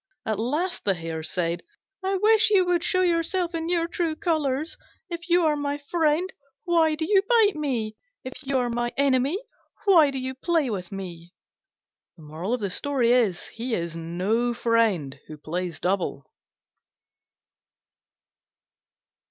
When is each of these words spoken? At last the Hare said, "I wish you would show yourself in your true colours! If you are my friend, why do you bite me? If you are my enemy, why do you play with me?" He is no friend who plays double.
At 0.25 0.39
last 0.39 0.83
the 0.83 0.95
Hare 0.95 1.21
said, 1.21 1.61
"I 2.03 2.15
wish 2.17 2.49
you 2.49 2.65
would 2.65 2.83
show 2.83 3.03
yourself 3.03 3.53
in 3.53 3.69
your 3.69 3.87
true 3.87 4.15
colours! 4.15 4.75
If 5.11 5.29
you 5.29 5.45
are 5.45 5.55
my 5.55 5.77
friend, 5.77 6.27
why 6.63 6.95
do 6.95 7.05
you 7.05 7.21
bite 7.21 7.55
me? 7.55 7.97
If 8.23 8.33
you 8.41 8.57
are 8.57 8.71
my 8.71 8.91
enemy, 8.97 9.37
why 9.85 10.09
do 10.09 10.17
you 10.17 10.33
play 10.33 10.71
with 10.71 10.91
me?" 10.91 11.35
He 12.17 13.75
is 13.75 13.95
no 13.95 14.55
friend 14.55 15.19
who 15.27 15.37
plays 15.37 15.79
double. 15.79 16.25